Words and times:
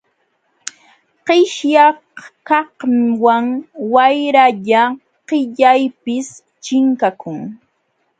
Qishyakaqwan 1.25 3.45
wayralla 3.93 4.81
qillaypis 5.27 6.27
chinkakun. 6.63 7.37